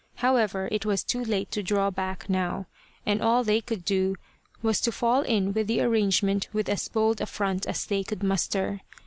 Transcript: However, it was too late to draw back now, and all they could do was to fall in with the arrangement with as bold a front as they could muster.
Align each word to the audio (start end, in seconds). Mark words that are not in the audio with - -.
However, 0.15 0.67
it 0.71 0.83
was 0.83 1.03
too 1.03 1.23
late 1.23 1.51
to 1.51 1.61
draw 1.61 1.91
back 1.91 2.27
now, 2.27 2.65
and 3.05 3.21
all 3.21 3.43
they 3.43 3.61
could 3.61 3.85
do 3.85 4.15
was 4.63 4.81
to 4.81 4.91
fall 4.91 5.21
in 5.21 5.53
with 5.53 5.67
the 5.67 5.79
arrangement 5.79 6.47
with 6.51 6.69
as 6.69 6.87
bold 6.87 7.21
a 7.21 7.27
front 7.27 7.67
as 7.67 7.85
they 7.85 8.03
could 8.03 8.23
muster. 8.23 8.81